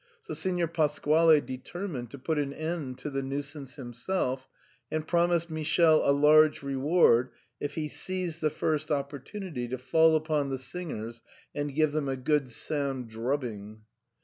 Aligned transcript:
So 0.23 0.33
Signor 0.33 0.67
Pasquale 0.69 1.41
determined 1.41 2.09
to 2.09 2.17
put 2.17 2.39
an 2.39 2.53
end 2.53 2.97
to 2.97 3.11
the 3.11 3.21
nuisance 3.21 3.75
himself, 3.75 4.47
and 4.89 5.05
promised 5.07 5.51
Michele 5.51 6.01
a 6.09 6.09
large 6.09 6.63
reward 6.63 7.29
if 7.59 7.75
he 7.75 7.87
seized 7.87 8.41
the 8.41 8.49
first 8.49 8.89
opportunity 8.89 9.67
to 9.67 9.77
fall 9.77 10.15
upon 10.15 10.49
the 10.49 10.57
sing 10.57 10.91
ers 10.91 11.21
and 11.53 11.75
give 11.75 11.91
them 11.91 12.09
a 12.09 12.17
good 12.17 12.49
sound 12.49 13.09
drubbing. 13.11 13.81